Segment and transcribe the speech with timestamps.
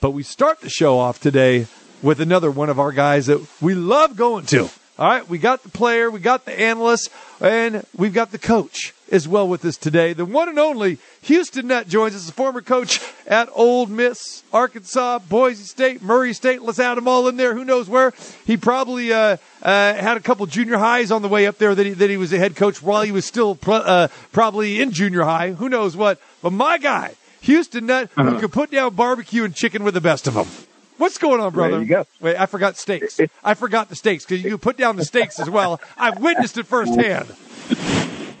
[0.00, 1.66] But we start the show off today
[2.02, 4.70] with another one of our guys that we love going to.
[4.96, 8.94] All right, we got the player, we got the analyst, and we've got the coach
[9.10, 10.12] as well with us today.
[10.12, 15.18] The one and only Houston Nutt joins us, a former coach at Ole Miss, Arkansas,
[15.20, 16.62] Boise State, Murray State.
[16.62, 17.54] Let's add them all in there.
[17.54, 18.12] Who knows where?
[18.46, 21.86] He probably uh, uh, had a couple junior highs on the way up there that
[21.86, 25.24] he, that he was a head coach while he was still uh, probably in junior
[25.24, 25.52] high.
[25.52, 26.20] Who knows what?
[26.40, 28.30] But my guy, Houston Nutt, uh-huh.
[28.30, 30.46] who could put down barbecue and chicken with the best of them.
[30.98, 31.72] What's going on, brother?
[31.72, 32.06] There you go.
[32.20, 33.20] Wait, I forgot steaks.
[33.44, 35.80] I forgot the steaks because you put down the steaks as well.
[35.96, 37.28] I've witnessed it firsthand.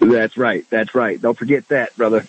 [0.00, 0.64] That's right.
[0.68, 1.20] That's right.
[1.20, 2.26] Don't forget that, brother.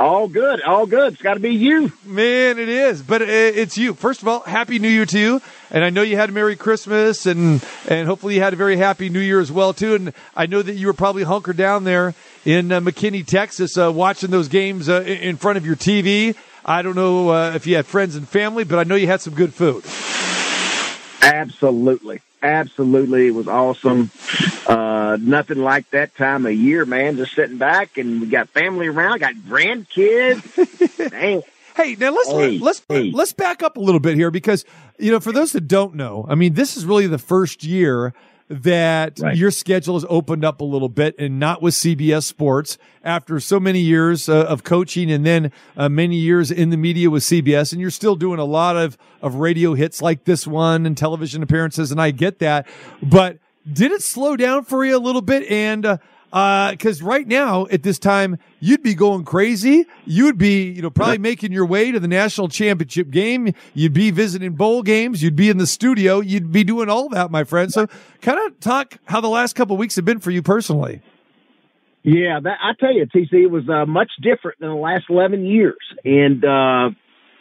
[0.00, 0.62] All good.
[0.62, 1.12] All good.
[1.12, 1.92] It's got to be you.
[2.04, 3.02] Man, it is.
[3.02, 3.94] But it's you.
[3.94, 5.42] First of all, Happy New Year to you.
[5.70, 8.76] And I know you had a Merry Christmas and, and hopefully you had a very
[8.76, 9.94] Happy New Year as well, too.
[9.94, 13.92] And I know that you were probably hunkered down there in uh, McKinney, Texas, uh,
[13.92, 16.36] watching those games uh, in front of your TV.
[16.64, 19.20] I don't know uh, if you had friends and family, but I know you had
[19.20, 19.84] some good food.
[21.22, 22.20] Absolutely.
[22.42, 23.28] Absolutely.
[23.28, 24.10] It was awesome.
[24.66, 27.16] Uh, nothing like that time of year, man.
[27.16, 31.10] Just sitting back and we got family around, got grandkids.
[31.10, 31.42] Dang.
[31.76, 33.10] Hey, now let's hey, let's hey.
[33.14, 34.66] let's back up a little bit here because
[34.98, 38.12] you know for those that don't know, I mean this is really the first year
[38.48, 39.36] that right.
[39.36, 43.58] your schedule has opened up a little bit and not with CBS Sports after so
[43.58, 47.72] many years uh, of coaching and then uh, many years in the media with CBS.
[47.72, 51.42] And you're still doing a lot of, of radio hits like this one and television
[51.42, 51.90] appearances.
[51.90, 52.66] And I get that.
[53.02, 53.38] But
[53.70, 55.50] did it slow down for you a little bit?
[55.50, 55.98] And, uh,
[56.32, 59.84] because uh, right now at this time you'd be going crazy.
[60.06, 63.52] You'd be, you know, probably making your way to the national championship game.
[63.74, 65.22] You'd be visiting bowl games.
[65.22, 66.20] You'd be in the studio.
[66.20, 67.70] You'd be doing all that, my friend.
[67.70, 67.86] So,
[68.22, 71.02] kind of talk how the last couple weeks have been for you personally.
[72.02, 75.44] Yeah, that, I tell you, TC, it was uh, much different than the last eleven
[75.44, 76.44] years, and.
[76.44, 76.90] uh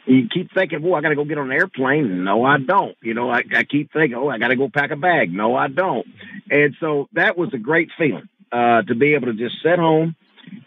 [0.08, 2.97] you keep thinking, "Well, I got to go get on an airplane." No, I don't.
[3.03, 5.56] You know, I, I keep thinking, "Oh, I got to go pack a bag." No,
[5.56, 6.08] I don't.
[6.50, 10.16] And so that was a great feeling uh, to be able to just sit home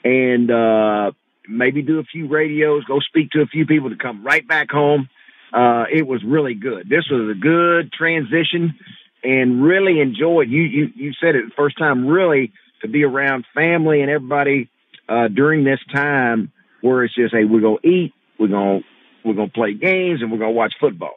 [0.05, 1.13] and uh,
[1.49, 4.71] maybe do a few radios, go speak to a few people to come right back
[4.71, 5.09] home.
[5.53, 6.89] Uh, it was really good.
[6.89, 8.75] This was a good transition
[9.23, 10.51] and really enjoyed.
[10.51, 12.07] You you you said it the first time.
[12.07, 14.69] Really to be around family and everybody
[15.09, 18.81] uh, during this time where it's just hey we're gonna eat, we're gonna
[19.25, 21.15] we're gonna play games, and we're gonna watch football.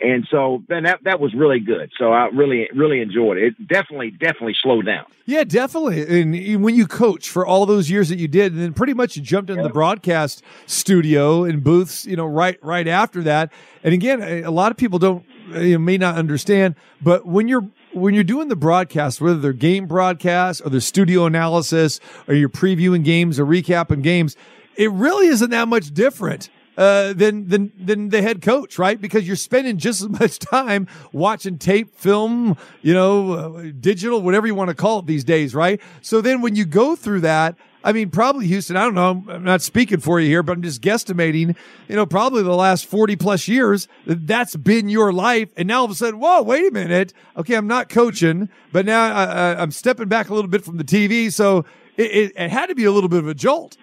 [0.00, 1.90] And so then that that was really good.
[1.98, 3.54] So I really really enjoyed it.
[3.58, 5.04] It definitely definitely slowed down.
[5.24, 6.20] Yeah, definitely.
[6.20, 9.16] And when you coach for all those years that you did, and then pretty much
[9.16, 13.52] you jumped into the broadcast studio and booths, you know, right right after that.
[13.82, 15.24] And again, a lot of people don't
[15.54, 19.52] uh, you may not understand, but when you're when you're doing the broadcast, whether they're
[19.52, 24.36] game broadcasts or they're studio analysis or you're previewing games or recapping games,
[24.76, 29.00] it really isn't that much different uh, than than than the head coach, right?
[29.00, 34.46] Because you're spending just as much time watching tape, film, you know, uh, digital, whatever
[34.46, 35.80] you want to call it these days, right?
[36.02, 38.78] So then when you go through that, I mean, probably Houston.
[38.78, 39.24] I don't know.
[39.28, 41.54] I'm not speaking for you here, but I'm just guesstimating.
[41.86, 45.50] You know, probably the last 40 plus years, that's been your life.
[45.54, 47.12] And now all of a sudden, whoa, wait a minute.
[47.36, 50.84] Okay, I'm not coaching, but now I, am stepping back a little bit from the
[50.84, 51.30] TV.
[51.30, 51.66] So
[51.98, 53.76] it, it, it had to be a little bit of a jolt.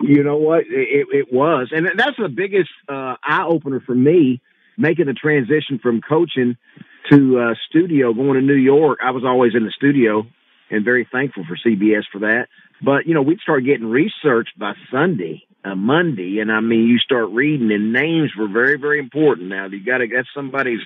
[0.00, 0.60] You know what?
[0.60, 4.40] It, it was, and that's the biggest uh, eye opener for me,
[4.76, 6.56] making the transition from coaching
[7.10, 8.98] to uh, studio, going to New York.
[9.02, 10.26] I was always in the studio,
[10.70, 12.48] and very thankful for CBS for that.
[12.82, 16.98] But you know, we'd start getting researched by Sunday, uh, Monday, and I mean, you
[16.98, 19.48] start reading, and names were very, very important.
[19.48, 20.80] Now you got to that's somebody's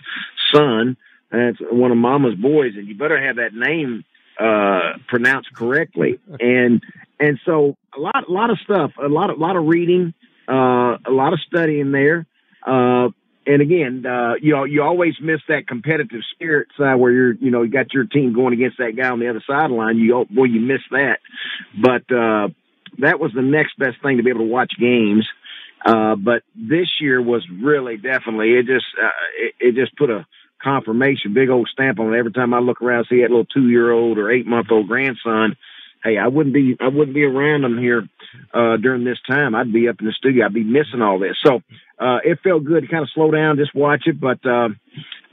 [0.53, 0.97] son,
[1.31, 4.05] that's one of Mama's boys, and you better have that name
[4.39, 6.19] uh, pronounced correctly.
[6.41, 6.83] And
[7.23, 10.13] and so a lot, a lot of stuff, a lot, a lot of reading,
[10.49, 12.27] uh, a lot of studying there.
[12.67, 13.11] Uh,
[13.47, 17.53] and again, uh, you know, you always miss that competitive spirit side where you're, you
[17.53, 19.99] know, you got your team going against that guy on the other sideline.
[19.99, 21.21] You, boy, you miss that.
[21.81, 22.49] But, uh,
[22.99, 25.29] that was the next best thing to be able to watch games.
[25.85, 29.09] Uh, but this year was really definitely, it just, uh,
[29.39, 30.27] it, it just put a
[30.63, 32.19] confirmation, big old stamp on it.
[32.19, 34.89] Every time I look around, see that little two year old or eight month old
[34.89, 35.57] grandson,
[36.05, 38.09] hey, I wouldn't be I wouldn't be around them here
[38.53, 39.55] uh, during this time.
[39.55, 40.47] I'd be up in the studio.
[40.47, 41.37] I'd be missing all this.
[41.45, 41.63] So
[41.99, 44.21] uh, it felt good to kind of slow down, just watch it.
[44.21, 44.71] But uh,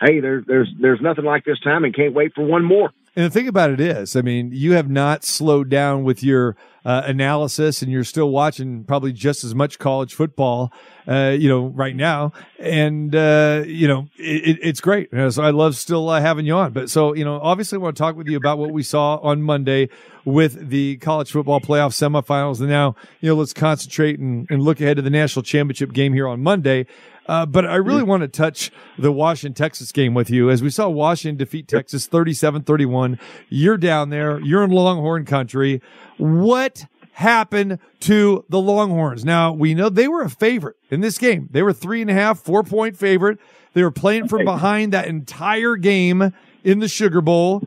[0.02, 2.92] hey, there's there's there's nothing like this time, and can't wait for one more.
[3.16, 6.56] And the thing about it is, I mean, you have not slowed down with your
[6.86, 10.72] uh, analysis, and you're still watching probably just as much college football,
[11.08, 12.32] uh, you know, right now.
[12.60, 15.10] And uh, you know, it, it's great.
[15.12, 16.72] So I love still uh, having you on.
[16.72, 19.18] But so you know, obviously, I want to talk with you about what we saw
[19.18, 19.90] on Monday
[20.24, 22.60] with the college football playoff semifinals.
[22.60, 26.14] And now, you know, let's concentrate and, and look ahead to the national championship game
[26.14, 26.86] here on Monday.
[27.30, 30.72] Uh, but I really want to touch the Washington Texas game with you as we
[30.72, 33.20] saw Washington defeat Texas 37 31.
[33.50, 35.80] You're down there, you're in Longhorn country.
[36.18, 39.24] What happened to the Longhorns?
[39.24, 41.50] Now, we know they were a favorite in this game.
[41.52, 43.38] They were three and a half, four point favorite.
[43.74, 46.34] They were playing from behind that entire game
[46.64, 47.62] in the Sugar Bowl.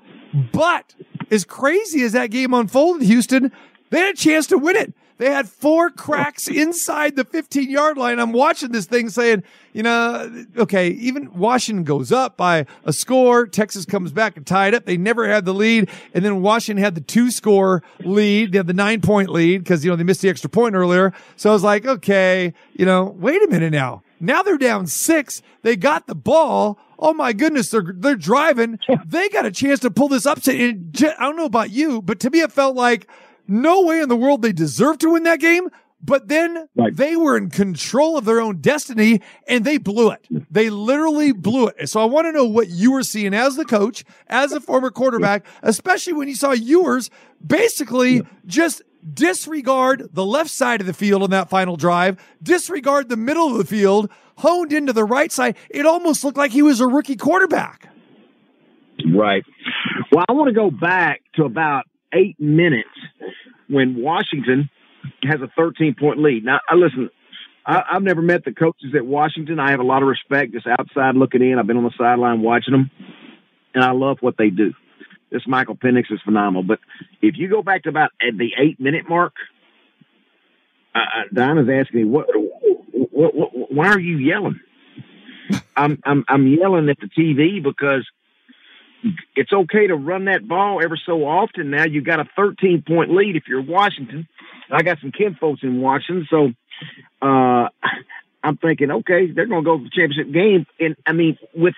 [0.52, 0.96] But
[1.30, 3.52] as crazy as that game unfolded, Houston,
[3.90, 4.92] they had a chance to win it.
[5.18, 8.18] They had four cracks inside the 15 yard line.
[8.18, 9.42] I'm watching this thing saying,
[9.72, 13.46] you know, okay, even Washington goes up by a score.
[13.46, 14.84] Texas comes back and tied up.
[14.84, 15.88] They never had the lead.
[16.14, 18.52] And then Washington had the two score lead.
[18.52, 21.12] They had the nine point lead because, you know, they missed the extra point earlier.
[21.36, 24.02] So I was like, okay, you know, wait a minute now.
[24.20, 25.42] Now they're down six.
[25.62, 26.78] They got the ball.
[26.98, 28.78] Oh my goodness, they're they're driving.
[29.04, 30.54] They got a chance to pull this upset.
[30.54, 33.08] And I don't know about you, but to me, it felt like
[33.46, 35.68] no way in the world they deserved to win that game.
[36.04, 36.94] But then right.
[36.94, 40.26] they were in control of their own destiny and they blew it.
[40.50, 41.88] They literally blew it.
[41.88, 44.90] So I want to know what you were seeing as the coach, as a former
[44.90, 47.08] quarterback, especially when you saw yours
[47.44, 48.22] basically yeah.
[48.46, 48.82] just
[49.14, 53.58] disregard the left side of the field on that final drive, disregard the middle of
[53.58, 55.56] the field, honed into the right side.
[55.70, 57.88] It almost looked like he was a rookie quarterback.
[59.14, 59.44] Right.
[60.10, 62.88] Well, I want to go back to about eight minutes
[63.68, 64.68] when Washington
[65.24, 66.44] has a 13 point lead.
[66.44, 67.10] Now, I listen,
[67.66, 69.58] I, have never met the coaches at Washington.
[69.58, 71.58] I have a lot of respect just outside looking in.
[71.58, 72.90] I've been on the sideline watching them,
[73.74, 74.72] and I love what they do.
[75.30, 76.62] This Michael Penix is phenomenal.
[76.62, 76.78] But
[77.22, 79.34] if you go back to about at the eight minute mark,
[80.94, 81.00] uh,
[81.32, 82.26] Dinah's asking me, what,
[82.92, 84.60] what, what, why are you yelling?
[85.74, 88.06] I'm, I'm, I'm yelling at the TV because–
[89.34, 91.70] it's okay to run that ball ever so often.
[91.70, 94.28] Now you got a 13 point lead if you're Washington.
[94.70, 96.52] I got some kin folks in Washington, so
[97.20, 97.68] uh,
[98.42, 100.66] I'm thinking, okay, they're going to go to the championship game.
[100.80, 101.74] And I mean, with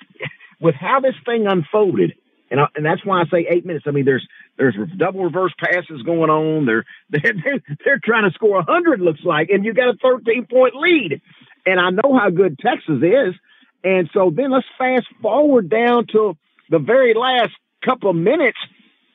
[0.61, 2.15] with how this thing unfolded,
[2.51, 3.87] and I, and that's why I say eight minutes.
[3.89, 6.67] I mean, there's there's double reverse passes going on.
[6.67, 10.47] They're they're they're, trying to score a hundred, looks like, and you got a 13
[10.47, 11.21] point lead.
[11.67, 13.35] And I know how good Texas is.
[13.83, 16.37] And so then let's fast forward down to
[16.75, 17.53] the very last
[17.85, 18.59] couple of minutes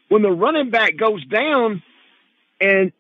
[0.08, 1.84] when the running back goes down
[2.62, 2.94] and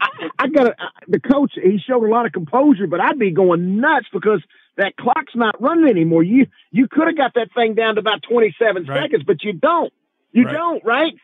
[0.00, 0.76] I, I got
[1.08, 1.54] the coach.
[1.60, 4.40] He showed a lot of composure, but I'd be going nuts because
[4.76, 6.22] that clock's not running anymore.
[6.22, 9.02] You you could have got that thing down to about twenty seven right.
[9.02, 9.92] seconds, but you don't.
[10.30, 10.52] You right.
[10.52, 11.14] don't, right?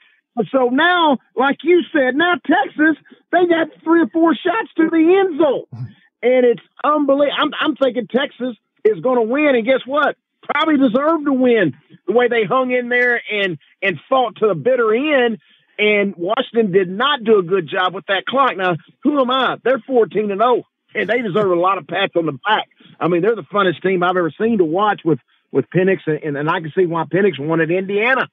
[0.51, 2.97] So now, like you said, now Texas
[3.31, 5.87] they got three or four shots to the end zone,
[6.23, 7.37] and it's unbelievable.
[7.39, 10.17] I'm I'm thinking Texas is going to win, and guess what?
[10.55, 11.75] Probably deserved to win
[12.07, 15.39] the way they hung in there and and fought to the bitter end.
[15.79, 18.57] And Washington did not do a good job with that clock.
[18.57, 19.57] Now, who am I?
[19.65, 20.63] They're 14 and 0,
[20.95, 22.69] and they deserve a lot of pats on the back.
[23.01, 25.19] I mean, they're the funnest team I've ever seen to watch with
[25.51, 28.29] with Penix, and, and I can see why Penix wanted Indiana.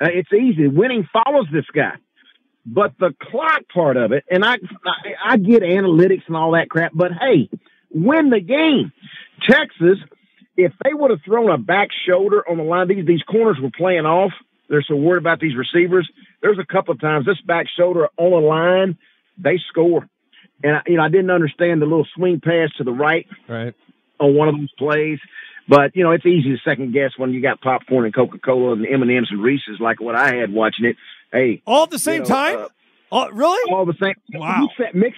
[0.00, 0.66] Uh, it's easy.
[0.66, 1.92] Winning follows this guy.
[2.66, 6.70] But the clock part of it, and I, I, I get analytics and all that
[6.70, 7.50] crap, but hey,
[7.90, 8.92] win the game.
[9.42, 9.98] Texas
[10.56, 13.70] if they would have thrown a back shoulder on the line, these these corners were
[13.76, 14.32] playing off.
[14.68, 16.08] They're so worried about these receivers.
[16.42, 18.98] There's a couple of times this back shoulder on the line,
[19.38, 20.08] they score.
[20.62, 23.74] And I, you know, I didn't understand the little swing pass to the right, right,
[24.18, 25.18] on one of those plays.
[25.68, 28.72] But you know, it's easy to second guess when you got popcorn and Coca Cola
[28.72, 30.96] and M and M's and Reese's, like what I had watching it.
[31.32, 32.58] Hey, all at the same you know, time.
[32.60, 32.68] Uh,
[33.14, 33.72] Oh, really?
[33.72, 34.14] All the same.
[34.32, 34.62] Wow.
[34.62, 35.16] Mix that, mix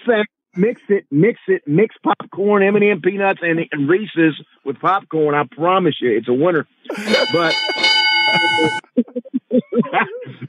[0.57, 5.35] it, mix it, mix popcorn, M and M peanuts, and, and Reese's with popcorn.
[5.35, 6.67] I promise you, it's a winner.
[7.33, 7.55] But.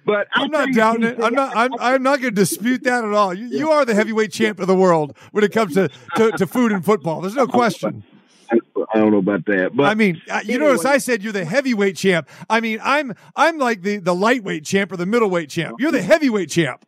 [0.06, 1.22] but I'm not doubting it.
[1.22, 1.56] I'm not.
[1.56, 1.72] I'm.
[1.80, 3.34] I'm not going to dispute that at all.
[3.34, 6.48] You, you are the heavyweight champ of the world when it comes to, to, to
[6.48, 7.22] food and football.
[7.22, 8.04] There's no question.
[8.50, 10.72] I don't know about that, but I mean, uh, you anyway.
[10.72, 12.30] notice I said you're the heavyweight champ.
[12.50, 15.76] I mean, I'm I'm like the the lightweight champ or the middleweight champ.
[15.80, 16.86] You're the heavyweight champ.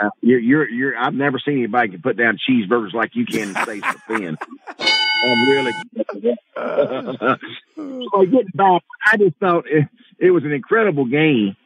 [0.00, 3.48] Uh, you're, you're, you're, I've never seen anybody can put down cheeseburgers like you can
[3.48, 4.38] and stay so thin.
[4.78, 5.72] I'm really.
[7.76, 9.88] so getting back, I just thought it,
[10.18, 11.56] it was an incredible game,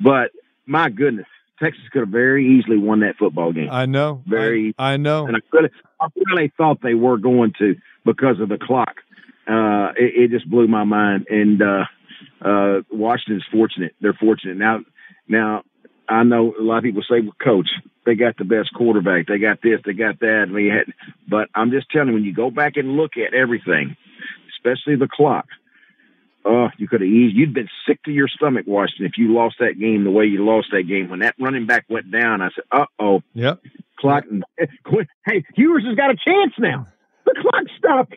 [0.00, 0.30] but
[0.66, 1.26] my goodness,
[1.60, 3.68] Texas could have very easily won that football game.
[3.70, 4.22] I know.
[4.26, 4.74] Very.
[4.78, 5.26] I, I know.
[5.26, 5.70] And I, could
[6.00, 8.96] I really thought they were going to because of the clock.
[9.46, 11.26] Uh, it, it just blew my mind.
[11.28, 11.84] And uh,
[12.40, 13.94] uh, Washington's fortunate.
[14.00, 14.80] They're fortunate now.
[15.28, 15.62] Now
[16.10, 17.68] I know a lot of people say, well, coach,
[18.04, 19.26] they got the best quarterback.
[19.28, 20.42] They got this, they got that.
[20.44, 20.92] And we had,
[21.28, 23.96] but I'm just telling you, when you go back and look at everything,
[24.56, 25.46] especially the clock,
[26.44, 27.36] oh, you could have eased.
[27.36, 30.44] You'd been sick to your stomach, Washington, if you lost that game the way you
[30.44, 31.08] lost that game.
[31.08, 33.22] When that running back went down, I said, uh oh.
[33.34, 33.60] Yep.
[33.98, 34.24] Clock.
[35.26, 36.86] Hey, Ewers has got a chance now.
[37.32, 38.12] The clock stop.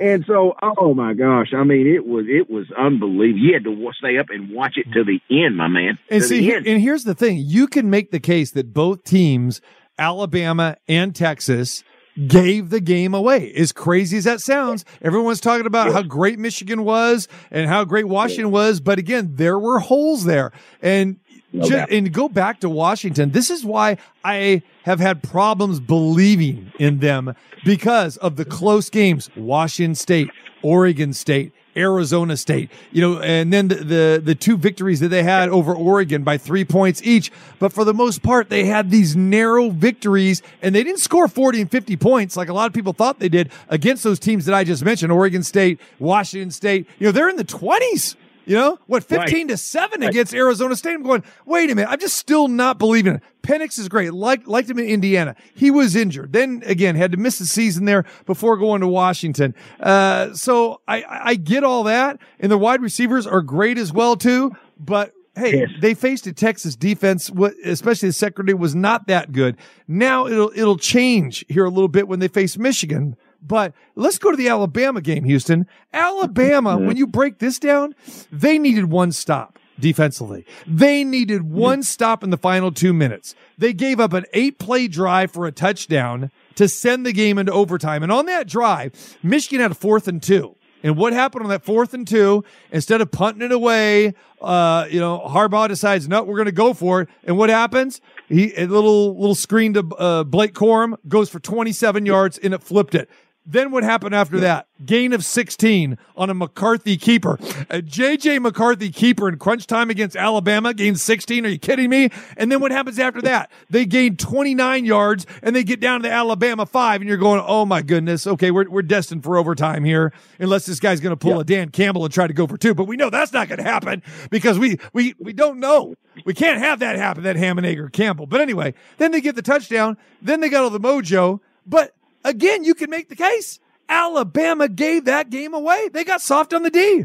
[0.00, 3.44] And so, oh my gosh, I mean, it was it was unbelievable.
[3.44, 5.98] You had to stay up and watch it to the end, my man.
[6.08, 9.60] And to see, and here's the thing: you can make the case that both teams,
[9.98, 11.84] Alabama and Texas,
[12.26, 13.52] gave the game away.
[13.54, 18.06] As crazy as that sounds, everyone's talking about how great Michigan was and how great
[18.06, 20.52] Washington was, but again, there were holes there.
[20.80, 21.18] And
[21.52, 23.30] just, and go back to Washington.
[23.30, 29.30] This is why I have had problems believing in them because of the close games.
[29.34, 30.30] Washington State,
[30.62, 35.22] Oregon State, Arizona State, you know, and then the, the, the two victories that they
[35.22, 37.32] had over Oregon by three points each.
[37.58, 41.62] But for the most part, they had these narrow victories and they didn't score 40
[41.62, 44.54] and 50 points like a lot of people thought they did against those teams that
[44.54, 46.86] I just mentioned, Oregon State, Washington State.
[46.98, 48.16] You know, they're in the twenties.
[48.46, 49.02] You know what?
[49.02, 49.54] Fifteen right.
[49.54, 50.92] to seven against Arizona State.
[50.92, 51.24] I'm going.
[51.46, 51.90] Wait a minute.
[51.90, 53.22] I'm just still not believing it.
[53.44, 54.12] Penix is great.
[54.12, 55.36] Like liked him in Indiana.
[55.54, 56.32] He was injured.
[56.32, 59.54] Then again had to miss the season there before going to Washington.
[59.78, 64.16] Uh, so I I get all that, and the wide receivers are great as well
[64.16, 64.52] too.
[64.78, 65.70] But hey, yes.
[65.80, 67.30] they faced a Texas defense,
[67.64, 69.56] especially the secondary was not that good.
[69.86, 73.14] Now it'll it'll change here a little bit when they face Michigan.
[73.46, 75.66] But let's go to the Alabama game, Houston.
[75.92, 77.94] Alabama, when you break this down,
[78.32, 80.46] they needed one stop defensively.
[80.66, 83.34] They needed one stop in the final two minutes.
[83.58, 87.52] They gave up an eight play drive for a touchdown to send the game into
[87.52, 88.02] overtime.
[88.02, 90.56] And on that drive, Michigan had a fourth and two.
[90.84, 92.44] And what happened on that fourth and two?
[92.70, 94.12] Instead of punting it away,
[94.42, 97.08] uh, you know, Harbaugh decides, no, we're going to go for it.
[97.24, 98.02] And what happens?
[98.28, 102.62] He a little little screen to uh, Blake Corum goes for 27 yards and it
[102.62, 103.08] flipped it.
[103.46, 104.68] Then what happened after that?
[104.86, 107.38] Gain of 16 on a McCarthy keeper.
[107.40, 111.44] Uh, a JJ McCarthy keeper in crunch time against Alabama gained 16.
[111.44, 112.08] Are you kidding me?
[112.38, 113.50] And then what happens after that?
[113.68, 117.42] They gain 29 yards and they get down to the Alabama five and you're going,
[117.46, 118.26] Oh my goodness.
[118.26, 118.50] Okay.
[118.50, 121.40] We're, we're destined for overtime here unless this guy's going to pull yep.
[121.42, 122.74] a Dan Campbell and try to go for two.
[122.74, 125.94] But we know that's not going to happen because we, we, we don't know.
[126.24, 128.26] We can't have that happen, that Hammonager Campbell.
[128.26, 129.98] But anyway, then they get the touchdown.
[130.22, 131.40] Then they got all the mojo.
[131.66, 133.60] But Again, you can make the case.
[133.88, 135.88] Alabama gave that game away.
[135.92, 137.04] They got soft on the D.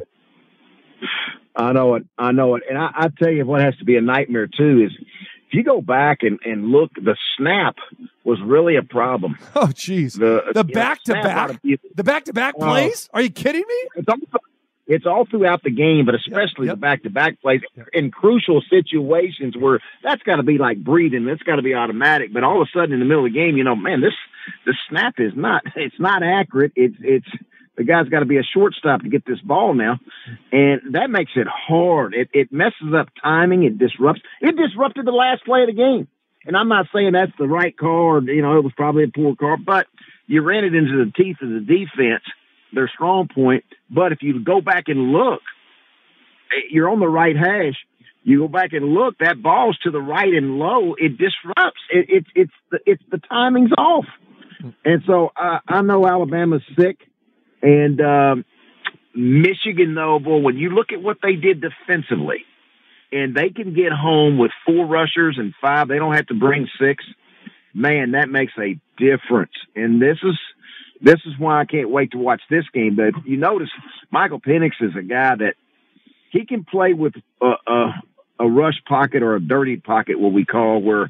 [1.56, 2.06] I know it.
[2.18, 2.64] I know it.
[2.70, 5.64] And I, I tell you what has to be a nightmare too is if you
[5.64, 7.76] go back and, and look, the snap
[8.24, 9.38] was really a problem.
[9.56, 10.18] Oh, jeez.
[10.18, 13.10] The, the back to back, the back to back plays.
[13.14, 13.90] Are you kidding me?
[13.96, 14.32] It's almost,
[14.90, 17.62] it's all throughout the game, but especially yep, the back to back plays
[17.94, 21.26] in crucial situations where that's got to be like breathing.
[21.26, 22.34] That's got to be automatic.
[22.34, 24.16] But all of a sudden in the middle of the game, you know, man, this,
[24.66, 26.74] the snap is not, it's not accurate.
[26.76, 27.28] It's, it's,
[27.78, 30.00] the guy's got to be a shortstop to get this ball now.
[30.52, 32.16] And that makes it hard.
[32.16, 33.64] It, it messes up timing.
[33.64, 36.08] It disrupts, it disrupted the last play of the game.
[36.46, 39.08] And I'm not saying that's the right call or, you know, it was probably a
[39.08, 39.86] poor call, but
[40.26, 42.24] you ran it into the teeth of the defense
[42.74, 43.64] their strong point.
[43.90, 45.42] But if you go back and look,
[46.52, 47.76] eh, you're on the right hash.
[48.24, 50.94] You go back and look, that ball's to the right and low.
[50.98, 51.80] It disrupts.
[51.90, 54.06] It, it it's the it's the timing's off.
[54.84, 56.98] And so uh, I know Alabama's sick,
[57.62, 58.46] and um,
[59.16, 62.44] Michigan though, boy, when you look at what they did defensively,
[63.12, 66.68] and they can get home with four rushers and five, they don't have to bring
[66.80, 67.04] six.
[67.74, 69.54] Man, that makes a difference.
[69.76, 70.38] And this is
[71.02, 72.96] this is why I can't wait to watch this game.
[72.96, 73.70] But you notice
[74.12, 75.56] Michael Penix is a guy that
[76.32, 78.04] he can play with a, a,
[78.40, 81.10] a rush pocket or a dirty pocket, what we call, where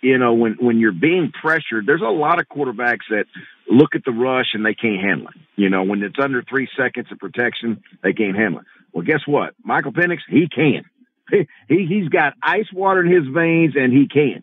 [0.00, 1.86] you know when when you're being pressured.
[1.86, 3.24] There's a lot of quarterbacks that
[3.68, 5.34] look at the rush and they can't handle it.
[5.56, 8.66] You know, when it's under three seconds of protection, they can't handle it.
[8.92, 9.54] Well, guess what?
[9.64, 10.84] Michael Penix, he can.
[11.68, 14.42] He he's got ice water in his veins, and he can.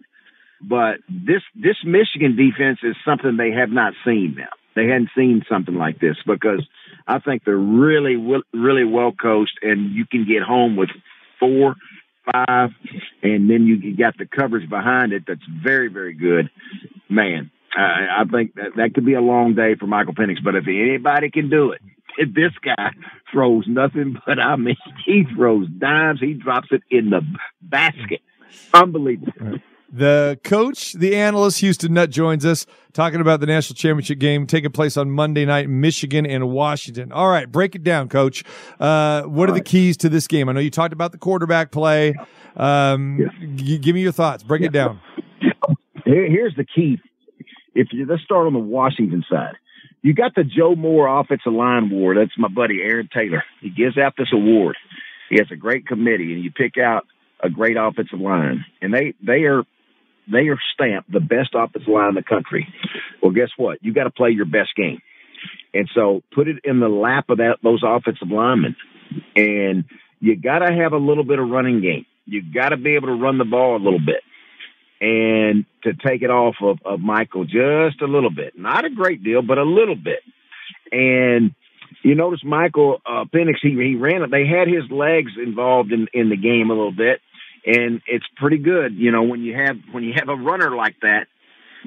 [0.59, 5.43] But this this Michigan defense is something they have not seen now they hadn't seen
[5.49, 6.65] something like this because
[7.07, 8.15] I think they're really,
[8.53, 10.89] really well coached, and you can get home with
[11.39, 11.75] four,
[12.31, 12.69] five,
[13.21, 16.49] and then you got the coverage behind it that's very, very good.
[17.09, 20.55] Man, I, I think that that could be a long day for Michael Penix, but
[20.55, 21.81] if anybody can do it,
[22.17, 22.91] this guy
[23.31, 27.21] throws nothing but I mean he throws dimes, he drops it in the
[27.61, 28.21] basket.
[28.73, 29.59] Unbelievable.
[29.91, 34.71] The coach, the analyst, Houston Nutt joins us talking about the national championship game taking
[34.71, 37.11] place on Monday night, Michigan and Washington.
[37.11, 38.43] All right, break it down, coach.
[38.79, 39.63] Uh, what All are right.
[39.63, 40.47] the keys to this game?
[40.47, 42.13] I know you talked about the quarterback play.
[42.55, 43.29] Um, yes.
[43.55, 44.43] g- give me your thoughts.
[44.43, 44.99] Break it down.
[46.05, 46.99] Here's the key.
[47.75, 49.55] If you let's start on the Washington side.
[50.01, 52.17] You got the Joe Moore Offensive Line Award.
[52.17, 53.43] That's my buddy Aaron Taylor.
[53.61, 54.77] He gives out this award.
[55.29, 57.05] He has a great committee, and you pick out
[57.43, 59.63] a great offensive line, and they they are
[60.31, 62.67] they are stamped the best offensive line in the country.
[63.21, 63.79] Well, guess what?
[63.81, 64.99] You got to play your best game.
[65.73, 68.75] And so put it in the lap of that those offensive linemen.
[69.35, 69.85] And
[70.19, 72.05] you got to have a little bit of running game.
[72.25, 74.21] You got to be able to run the ball a little bit
[75.01, 78.57] and to take it off of, of Michael just a little bit.
[78.57, 80.19] Not a great deal, but a little bit.
[80.91, 81.55] And
[82.03, 84.31] you notice Michael uh, Penix, he, he ran it.
[84.31, 87.21] They had his legs involved in, in the game a little bit.
[87.65, 90.95] And it's pretty good, you know, when you have when you have a runner like
[91.01, 91.27] that,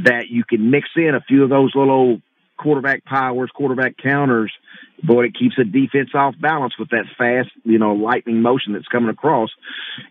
[0.05, 2.21] that you can mix in a few of those little
[2.59, 4.53] quarterback powers, quarterback counters,
[5.03, 8.87] boy, it keeps the defense off balance with that fast, you know, lightning motion that's
[8.87, 9.51] coming across.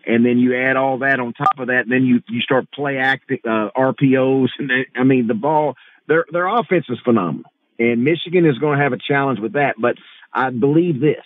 [0.06, 2.70] And then you add all that on top of that, and then you you start
[2.72, 5.74] play acting uh, RPOs, and they, I mean the ball.
[6.08, 9.76] Their their offense is phenomenal, and Michigan is going to have a challenge with that.
[9.78, 9.96] But
[10.32, 11.24] I believe this: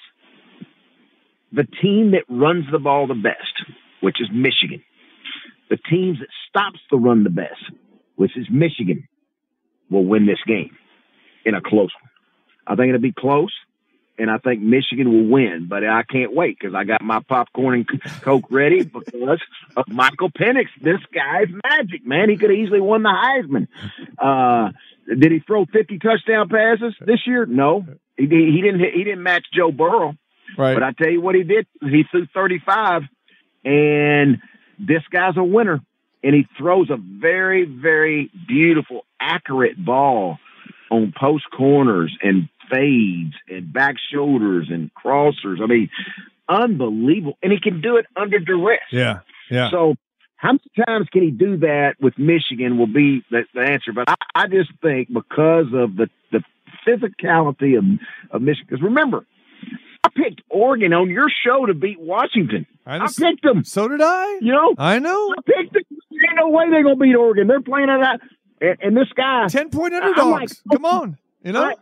[1.53, 4.83] the team that runs the ball the best, which is Michigan,
[5.71, 7.63] the teams that stops the run the best,
[8.17, 9.09] which is Michigan,
[9.91, 10.77] will win this game
[11.45, 12.11] in a close one.
[12.67, 13.53] I think it'll be close,
[14.19, 15.67] and I think Michigan will win.
[15.69, 19.41] But I can't wait because I got my popcorn and Coke ready because
[19.77, 20.67] of Michael Penix.
[20.83, 22.29] This guy's magic, man.
[22.29, 23.69] He could have easily won the Heisman.
[24.19, 24.73] Uh,
[25.07, 27.47] did he throw 50 touchdown passes this year?
[27.47, 27.87] No,
[28.17, 28.81] he, he didn't.
[28.81, 30.17] He didn't match Joe Burrow.
[30.57, 30.75] Right.
[30.75, 31.67] But I tell you what he did.
[31.83, 33.03] He threw 35,
[33.67, 34.39] and
[34.79, 35.81] this guy's a winner.
[36.23, 40.39] And he throws a very, very beautiful, accurate ball
[40.91, 45.61] on post corners and fades and back shoulders and crossers.
[45.63, 45.91] I mean,
[46.49, 47.39] unbelievable.
[47.43, 48.81] And he can do it under duress.
[48.91, 49.21] Yeah.
[49.51, 49.71] Yeah.
[49.71, 49.95] So
[50.37, 53.93] how many times can he do that with Michigan will be the, the answer.
[53.93, 56.43] But I, I just think because of the, the
[56.87, 57.85] physicality of,
[58.31, 59.27] of Michigan, because remember,
[60.17, 62.67] picked Oregon on your show to beat Washington.
[62.87, 63.65] I, I picked them.
[63.65, 64.39] so did I.
[64.41, 65.35] You know, I know.
[65.37, 65.83] I picked them.
[66.13, 67.47] Ain't no way they're gonna beat Oregon.
[67.47, 68.21] They're playing it out.
[68.61, 70.23] And, and this guy, Ten point underdogs.
[70.31, 71.19] like- oh, Come on.
[71.45, 71.73] You know.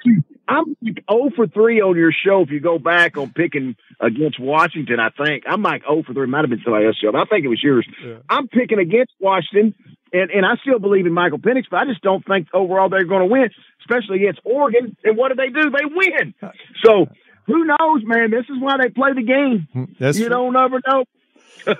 [0.46, 2.42] I'm like 0 for 3 on your show.
[2.42, 6.24] If you go back on picking against Washington, I think I'm like 0 for 3.
[6.24, 7.12] It might have been somebody else's show.
[7.12, 7.86] But I think it was yours.
[8.04, 8.16] Yeah.
[8.28, 9.74] I'm picking against Washington,
[10.12, 13.04] and, and I still believe in Michael Penix, but I just don't think overall they're
[13.04, 13.48] going to win,
[13.80, 14.94] especially against Oregon.
[15.02, 15.70] And what do they do?
[15.70, 16.34] They win.
[16.42, 16.50] Uh,
[16.84, 17.06] so
[17.46, 18.30] who knows, man?
[18.30, 19.68] This is why they play the game.
[19.98, 21.04] That's you don't ever know.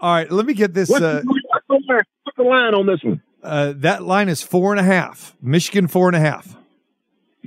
[0.00, 0.30] all right.
[0.30, 0.88] Let me get this.
[0.88, 3.22] What's, Uh, the, what's, the, line- what's the line on this one?
[3.42, 5.34] uh, that line is four and a half.
[5.40, 6.56] Michigan four and a half.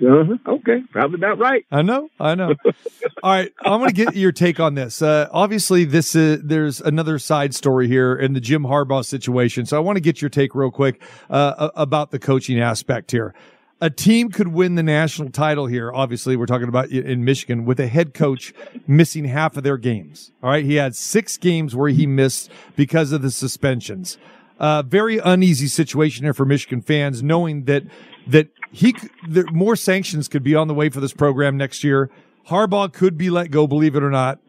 [0.01, 0.37] Uh-huh.
[0.47, 1.65] Okay, probably about right.
[1.71, 2.53] I know, I know.
[3.23, 5.01] All right, I'm going to get your take on this.
[5.01, 9.65] Uh, obviously, this is there's another side story here in the Jim Harbaugh situation.
[9.65, 13.33] So I want to get your take real quick uh, about the coaching aspect here.
[13.81, 15.91] A team could win the national title here.
[15.93, 18.53] Obviously, we're talking about in Michigan with a head coach
[18.85, 20.33] missing half of their games.
[20.43, 24.17] All right, he had six games where he missed because of the suspensions.
[24.59, 27.83] Uh, very uneasy situation here for Michigan fans, knowing that
[28.27, 28.93] that he
[29.27, 32.09] there, more sanctions could be on the way for this program next year.
[32.49, 34.39] Harbaugh could be let go, believe it or not,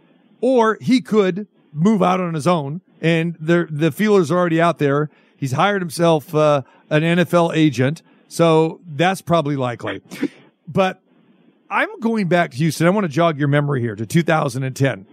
[0.41, 2.81] or he could move out on his own.
[3.01, 5.09] And the the feelers are already out there.
[5.37, 10.01] He's hired himself uh, an NFL agent, so that's probably likely.
[10.69, 11.03] But
[11.69, 12.87] I'm going back to Houston.
[12.87, 15.07] I want to jog your memory here to 2010.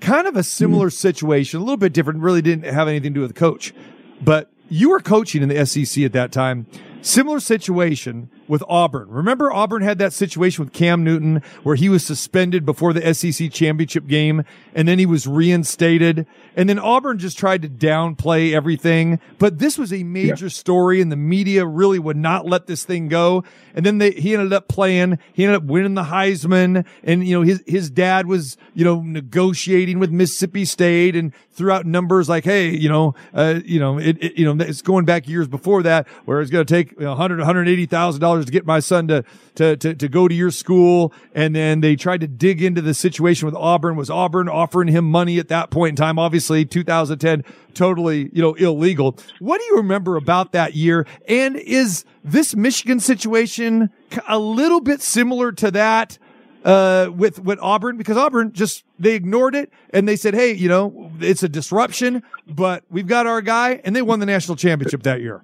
[0.00, 0.94] Kind of a similar hmm.
[0.94, 2.20] situation, a little bit different.
[2.20, 3.74] Really didn't have anything to do with the coach,
[4.22, 6.66] but you were coaching in the SEC at that time.
[7.02, 9.08] Similar situation with Auburn.
[9.08, 13.50] Remember Auburn had that situation with Cam Newton where he was suspended before the SEC
[13.50, 16.26] championship game and then he was reinstated.
[16.54, 19.20] And then Auburn just tried to downplay everything.
[19.38, 23.08] But this was a major story and the media really would not let this thing
[23.08, 23.42] go.
[23.74, 25.18] And then they, he ended up playing.
[25.32, 26.84] He ended up winning the Heisman.
[27.02, 31.70] And, you know, his, his dad was, you know, negotiating with Mississippi State and threw
[31.72, 35.06] out numbers like, Hey, you know, uh, you know, it, it, you know, it's going
[35.06, 38.52] back years before that where it's going to take you know, 100, 180,000 dollars to
[38.52, 39.24] get my son to,
[39.54, 41.12] to, to, to go to your school.
[41.34, 43.96] And then they tried to dig into the situation with Auburn.
[43.96, 46.18] Was Auburn offering him money at that point in time?
[46.18, 49.18] Obviously 2010, totally, you know, illegal.
[49.38, 51.06] What do you remember about that year?
[51.28, 53.90] And is this Michigan situation
[54.28, 56.18] a little bit similar to that?
[56.64, 60.68] uh, with with Auburn because Auburn just they ignored it and they said, "Hey, you
[60.68, 65.02] know, it's a disruption, but we've got our guy," and they won the national championship
[65.02, 65.42] that year.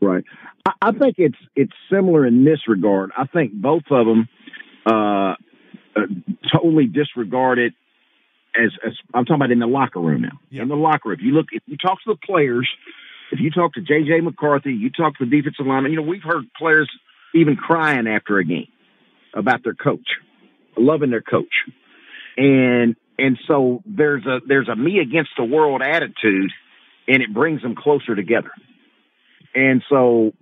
[0.00, 0.24] Right.
[0.66, 3.12] I, I think it's it's similar in this regard.
[3.16, 4.28] I think both of them
[4.84, 5.34] uh,
[5.94, 6.06] uh,
[6.52, 7.72] totally disregard it
[8.56, 10.40] as, as I'm talking about in the locker room now.
[10.50, 10.62] Yeah.
[10.62, 12.68] In the locker room, if you look, if you talk to the players,
[13.30, 14.20] if you talk to J.J.
[14.22, 15.92] McCarthy, you talk to the defensive lineman.
[15.92, 16.90] You know, we've heard players
[17.34, 18.68] even crying after a game
[19.34, 20.08] about their coach,
[20.76, 21.52] loving their coach,
[22.36, 26.50] and and so there's a there's a me against the world attitude,
[27.06, 28.50] and it brings them closer together.
[29.54, 30.32] And so,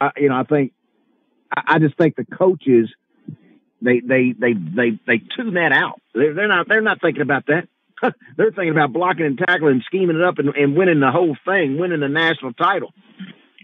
[0.00, 0.72] I, you know, I think
[1.54, 2.90] I I just think the coaches
[3.82, 6.00] they they they they they tune that out.
[6.14, 7.68] They're, they're not they're not thinking about that.
[8.36, 11.36] they're thinking about blocking and tackling and scheming it up and, and winning the whole
[11.44, 12.92] thing, winning the national title.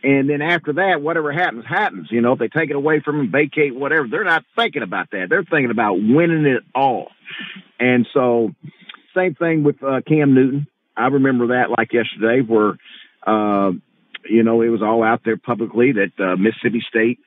[0.02, 2.08] And then after that, whatever happens, happens.
[2.10, 5.10] You know, if they take it away from them, vacate, whatever, they're not thinking about
[5.10, 5.26] that.
[5.28, 7.08] They're thinking about winning it all.
[7.78, 8.52] And so,
[9.14, 10.66] same thing with uh, Cam Newton.
[10.96, 12.78] I remember that like yesterday, where,
[13.26, 13.72] uh,
[14.28, 17.18] you know, it was all out there publicly that uh, Mississippi State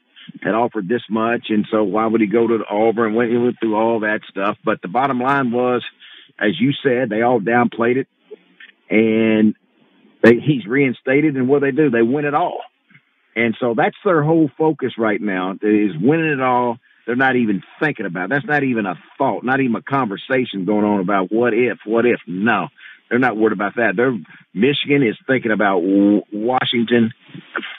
[0.41, 3.13] had offered this much, and so why would he go to Auburn?
[3.13, 4.58] Went, he went through all that stuff.
[4.63, 5.84] But the bottom line was,
[6.39, 8.08] as you said, they all downplayed it,
[8.89, 9.56] and
[10.23, 12.62] they, he's reinstated, and what they do, they win it all.
[13.36, 16.77] And so that's their whole focus right now is winning it all.
[17.06, 18.29] They're not even thinking about it.
[18.29, 22.06] That's not even a thought, not even a conversation going on about what if, what
[22.06, 22.19] if.
[22.27, 22.67] No,
[23.13, 23.93] they're not worried about that.
[23.95, 24.17] They're
[24.56, 27.13] Michigan is thinking about Washington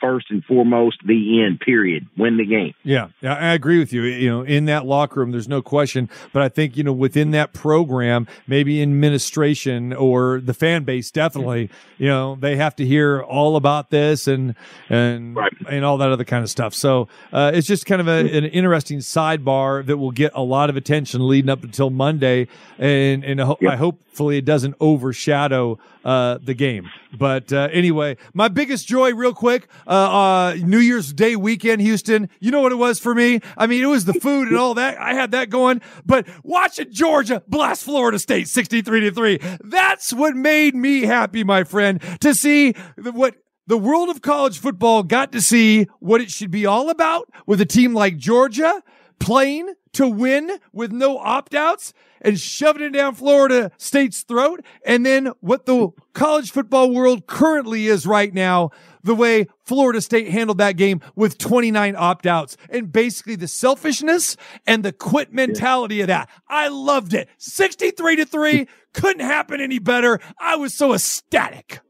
[0.01, 0.99] first and foremost.
[1.05, 1.61] The end.
[1.61, 2.07] Period.
[2.17, 2.75] Win the game.
[2.83, 4.03] Yeah, I agree with you.
[4.03, 6.09] You know, in that locker room, there's no question.
[6.33, 11.71] But I think you know within that program, maybe administration or the fan base, definitely,
[11.99, 14.55] you know, they have to hear all about this and
[14.89, 15.53] and right.
[15.69, 16.75] and all that other kind of stuff.
[16.75, 20.71] So uh, it's just kind of a, an interesting sidebar that will get a lot
[20.71, 23.73] of attention leading up until Monday, and and yep.
[23.73, 26.91] I hopefully it doesn't overshadow uh, the game.
[27.17, 32.29] But uh, anyway, my biggest joy, real quick, uh, uh, New Year's Day weekend, Houston.
[32.41, 33.41] You know what it was for me?
[33.57, 34.99] I mean, it was the food and all that.
[35.01, 35.81] I had that going.
[36.05, 41.65] But watching Georgia blast Florida State 63 to 3, that's what made me happy, my
[41.65, 46.51] friend, to see what the world of college football got to see what it should
[46.51, 48.83] be all about with a team like Georgia
[49.19, 54.65] playing to win with no opt outs and shoving it down Florida State's throat.
[54.85, 58.71] And then what the college football world currently is right now,
[59.03, 64.37] the way Florida State handled that game with 29 opt outs and basically the selfishness
[64.67, 66.29] and the quit mentality of that.
[66.49, 67.29] I loved it.
[67.39, 68.67] 63 to three.
[68.95, 70.21] Couldn't happen any better.
[70.39, 71.81] I was so ecstatic.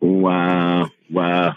[0.00, 0.90] Wow.
[1.10, 1.54] Wow.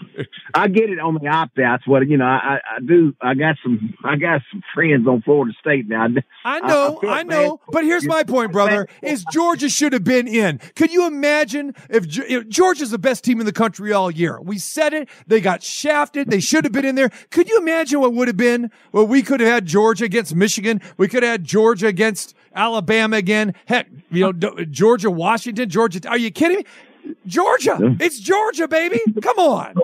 [0.52, 1.86] I get it on the opt outs.
[1.86, 3.14] What you know, I, I do.
[3.20, 3.94] I got some.
[4.04, 6.06] I got some friends on Florida State now.
[6.44, 7.00] I know.
[7.02, 7.60] I, I know.
[7.68, 10.60] But here's my point, brother: is Georgia should have been in.
[10.76, 14.38] Could you imagine if you know, Georgia's the best team in the country all year?
[14.40, 15.08] We said it.
[15.26, 16.30] They got shafted.
[16.30, 17.10] They should have been in there.
[17.30, 18.70] Could you imagine what would have been?
[18.92, 20.82] Well, we could have had Georgia against Michigan.
[20.98, 23.54] We could have had Georgia against Alabama again.
[23.66, 26.06] Heck, you know, Georgia, Washington, Georgia.
[26.08, 26.64] Are you kidding me?
[27.26, 27.96] Georgia.
[28.00, 29.00] It's Georgia, baby.
[29.22, 29.74] Come on.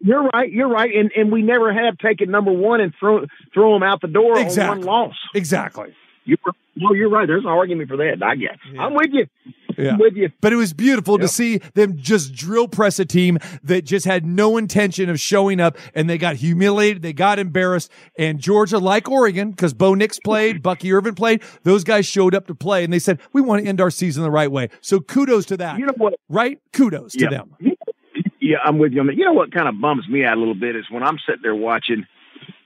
[0.00, 0.50] You're right.
[0.50, 0.94] You're right.
[0.94, 4.38] And and we never have taken number one and throw throw them out the door
[4.38, 4.62] exactly.
[4.62, 5.16] on one loss.
[5.34, 5.94] Exactly.
[6.24, 6.38] You're,
[6.76, 7.26] no, you're right.
[7.26, 8.22] There's an argument for that.
[8.22, 8.56] I guess.
[8.72, 8.82] Yeah.
[8.82, 9.26] I'm with you.
[9.76, 9.96] Yeah.
[9.96, 10.30] With you.
[10.40, 11.22] But it was beautiful yep.
[11.22, 15.60] to see them just drill press a team that just had no intention of showing
[15.60, 17.02] up and they got humiliated.
[17.02, 17.90] They got embarrassed.
[18.18, 22.46] And Georgia, like Oregon, because Bo Nix played, Bucky Irving played, those guys showed up
[22.46, 24.68] to play and they said, we want to end our season the right way.
[24.80, 25.78] So kudos to that.
[25.78, 26.14] You know what?
[26.28, 26.60] Right?
[26.72, 27.56] Kudos to them.
[28.40, 29.00] Yeah, I'm with you.
[29.00, 31.02] I mean, You know what kind of bums me out a little bit is when
[31.02, 32.06] I'm sitting there watching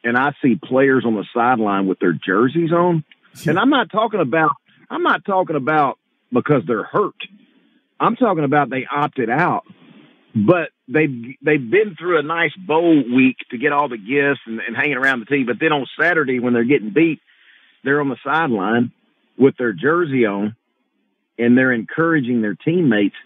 [0.03, 3.05] and I see players on the sideline with their jerseys on
[3.47, 4.51] and I'm not talking about
[4.91, 5.99] I'm not talking about
[6.35, 7.15] because they're hurt.
[7.99, 9.65] I'm talking about they opted out,
[10.35, 11.07] but they
[11.41, 14.99] they've been through a nice bowl week to get all the gifts and, and hanging
[14.99, 15.47] around the team.
[15.47, 17.21] But then on Saturday when they're getting beat,
[17.85, 18.93] they're on the sideline
[19.39, 20.57] with their jersey on,
[21.39, 23.17] and they're encouraging their teammates.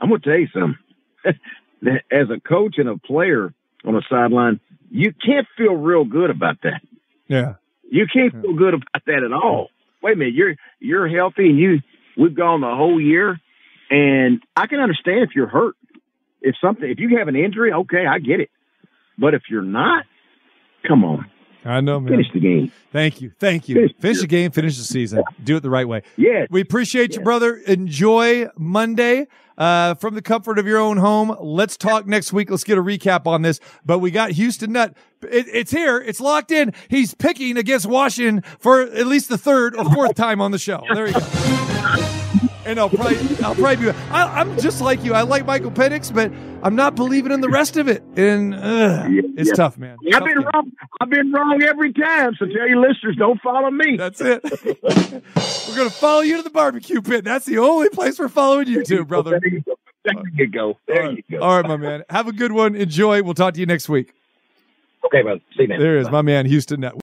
[0.00, 0.78] I'm going to tell you something.
[2.10, 4.58] As a coach and a player on the sideline,
[4.90, 6.80] you can't feel real good about that.
[7.28, 7.54] Yeah.
[7.88, 9.68] You can't feel good about that at all.
[10.02, 11.78] Wait a minute, you're you're healthy and you
[12.18, 13.40] we've gone the whole year,
[13.90, 15.76] and I can understand if you're hurt.
[16.40, 18.50] If something, if you have an injury, okay, I get it.
[19.16, 20.04] But if you're not,
[20.86, 21.30] come on.
[21.68, 22.12] I know, man.
[22.12, 22.72] Finish the game.
[22.92, 23.30] Thank you.
[23.38, 23.74] Thank you.
[23.74, 25.22] Finish, finish the game, finish the season.
[25.44, 26.02] Do it the right way.
[26.16, 26.46] Yeah.
[26.50, 27.56] We appreciate you, brother.
[27.56, 29.26] Enjoy Monday
[29.58, 31.36] uh, from the comfort of your own home.
[31.38, 32.50] Let's talk next week.
[32.50, 33.60] Let's get a recap on this.
[33.84, 34.96] But we got Houston Nutt.
[35.22, 35.98] It, it's here.
[35.98, 36.72] It's locked in.
[36.88, 40.82] He's picking against Washington for at least the third or fourth time on the show.
[40.94, 41.20] There you go
[42.68, 43.90] and I'll probably I'll probably be.
[44.10, 45.14] I, am just like you.
[45.14, 46.30] I like Michael Penix, but
[46.62, 49.54] I'm not believing in the rest of it, and uh, yeah, it's yeah.
[49.54, 49.96] tough, man.
[50.12, 50.48] I've been game.
[50.52, 50.72] wrong.
[51.00, 52.34] I've been wrong every time.
[52.38, 53.96] So tell your listeners, don't follow me.
[53.96, 54.44] That's it.
[54.64, 57.24] we're gonna follow you to the barbecue pit.
[57.24, 59.40] That's the only place we're following you to, brother.
[59.40, 59.74] There you go.
[60.04, 60.78] There you go.
[60.86, 61.24] There right.
[61.28, 61.44] you go.
[61.44, 62.04] All right, my man.
[62.10, 62.76] Have a good one.
[62.76, 63.22] Enjoy.
[63.22, 64.12] We'll talk to you next week.
[65.06, 65.40] Okay, brother.
[65.56, 65.80] See you, man.
[65.80, 66.80] There is my man, Houston.